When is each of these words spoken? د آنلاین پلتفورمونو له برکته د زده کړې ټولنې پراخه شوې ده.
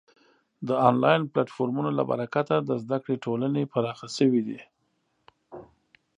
د 0.67 0.69
آنلاین 0.89 1.21
پلتفورمونو 1.33 1.89
له 1.97 2.03
برکته 2.11 2.55
د 2.61 2.71
زده 2.83 2.97
کړې 3.03 3.15
ټولنې 3.25 3.63
پراخه 3.73 4.07
شوې 4.17 4.41
ده. 4.47 4.59